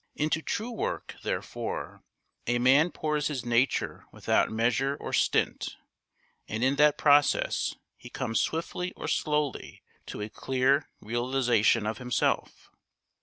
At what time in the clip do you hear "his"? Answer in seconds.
3.27-3.45